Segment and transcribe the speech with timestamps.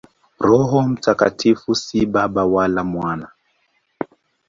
[0.39, 3.27] Roho Mtakatifu si Baba wala Mwana.